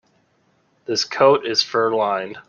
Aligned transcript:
This 0.85 1.05
coat 1.05 1.45
is 1.45 1.61
fur-lined. 1.61 2.39